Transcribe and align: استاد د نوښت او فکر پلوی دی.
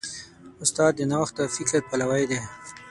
استاد 0.63 0.91
د 0.97 1.01
نوښت 1.11 1.35
او 1.41 1.47
فکر 1.55 1.73
پلوی 1.89 2.23
دی. 2.31 2.39